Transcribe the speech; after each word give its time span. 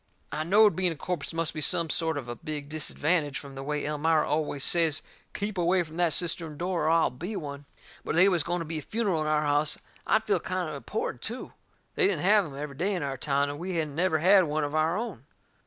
I 0.31 0.43
knowed 0.43 0.75
being 0.75 0.91
a 0.91 0.95
corpse 0.95 1.31
must 1.31 1.53
be 1.53 1.61
some 1.61 1.91
sort 1.91 2.17
of 2.17 2.27
a 2.27 2.35
big 2.35 2.69
disadvantage 2.69 3.37
from 3.37 3.53
the 3.53 3.61
way 3.61 3.85
Elmira 3.85 4.27
always 4.27 4.63
says 4.63 5.03
keep 5.31 5.59
away 5.59 5.83
from 5.83 5.97
that 5.97 6.11
cistern 6.11 6.57
door 6.57 6.85
or 6.85 6.89
I'll 6.89 7.11
be 7.11 7.35
one. 7.35 7.65
But 8.03 8.15
if 8.15 8.15
they 8.15 8.27
was 8.27 8.41
going 8.41 8.61
to 8.61 8.65
be 8.65 8.79
a 8.79 8.81
funeral 8.81 9.21
in 9.21 9.27
our 9.27 9.43
house, 9.45 9.77
I'd 10.07 10.23
feel 10.23 10.39
kind 10.39 10.71
o' 10.71 10.75
important, 10.75 11.21
too. 11.21 11.53
They 11.93 12.07
didn't 12.07 12.23
have 12.23 12.47
em 12.47 12.57
every 12.57 12.75
day 12.77 12.95
in 12.95 13.03
our 13.03 13.15
town, 13.15 13.51
and 13.51 13.59
we 13.59 13.75
hadn't 13.75 13.93
never 13.93 14.17
had 14.17 14.45
one 14.45 14.63
of 14.63 14.73
our 14.73 14.97
own. 14.97 15.25